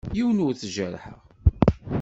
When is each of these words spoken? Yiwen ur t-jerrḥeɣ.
Yiwen 0.17 0.43
ur 0.47 0.53
t-jerrḥeɣ. 0.55 1.21